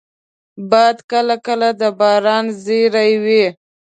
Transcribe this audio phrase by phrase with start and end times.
[0.69, 3.45] باد کله کله د باران زېری وي